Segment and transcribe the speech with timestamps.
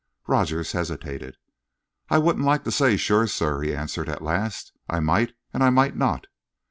[0.25, 1.37] Rogers hesitated.
[2.09, 4.71] "I wouldn't like to say sure, sir," he answered, at last.
[4.89, 6.25] "I might and I might not."